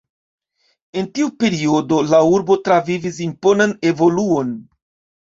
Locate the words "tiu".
1.17-1.29